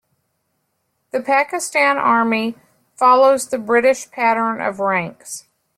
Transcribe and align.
The 1.11 1.21
Pakistan 1.21 1.99
Army 1.99 2.55
follows 2.95 3.47
the 3.49 3.59
British 3.59 4.09
pattern 4.09 4.59
of 4.59 4.79
ranks. 4.79 5.45